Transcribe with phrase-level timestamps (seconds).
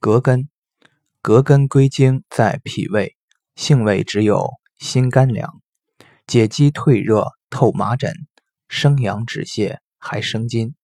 [0.00, 0.48] 葛根
[1.22, 3.16] 葛根归经在脾胃，
[3.56, 5.60] 性味只有辛甘凉，
[6.24, 8.12] 解肌退热透麻疹，
[8.68, 10.76] 生阳止泻还生津。